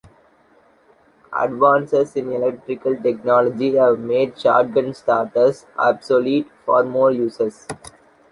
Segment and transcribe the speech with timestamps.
[1.31, 7.67] Advances in electrical technology have made shotgun starters obsolete for most uses.